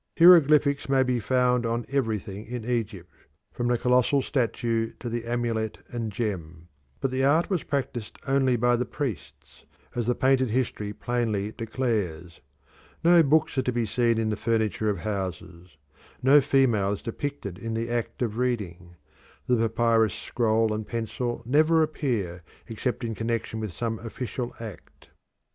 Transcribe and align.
Hieroglyphics 0.17 0.89
may 0.89 1.03
be 1.03 1.19
found 1.19 1.63
on 1.63 1.85
everything 1.87 2.47
in 2.47 2.65
Egypt, 2.65 3.13
from 3.51 3.67
the 3.67 3.77
colossal 3.77 4.23
statue 4.23 4.93
to 4.99 5.09
the 5.09 5.25
amulet 5.25 5.77
and 5.89 6.11
gem. 6.11 6.69
But 6.99 7.11
the 7.11 7.23
art 7.23 7.51
was 7.51 7.61
practised 7.61 8.17
only 8.27 8.55
by 8.55 8.77
the 8.77 8.85
priests, 8.85 9.63
as 9.93 10.07
the 10.07 10.15
painted 10.15 10.49
history 10.49 10.91
plainly 10.91 11.51
declares. 11.51 12.41
No 13.03 13.21
books 13.21 13.59
are 13.59 13.61
to 13.61 13.71
be 13.71 13.85
seen 13.85 14.17
in 14.17 14.31
the 14.31 14.35
furniture 14.35 14.89
of 14.89 14.97
houses; 14.97 15.77
no 16.23 16.41
female 16.41 16.93
is 16.93 17.03
depicted 17.03 17.59
in 17.59 17.75
the 17.75 17.91
act 17.91 18.23
of 18.23 18.39
reading; 18.39 18.95
the 19.45 19.69
papyrus 19.69 20.15
scroll 20.15 20.73
and 20.73 20.87
pencil 20.87 21.43
never 21.45 21.83
appear 21.83 22.41
except 22.67 23.03
in 23.03 23.13
connection 23.13 23.59
with 23.59 23.71
some 23.71 23.99
official 23.99 24.51
act. 24.59 25.09